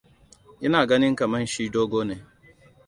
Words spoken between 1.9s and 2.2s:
ne.